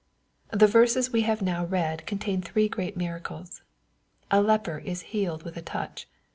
[0.51, 3.61] The verses we have now read contain three great miracles.
[4.31, 6.07] A leper is healed with a touch.